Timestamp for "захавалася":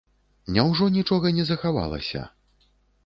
1.53-2.27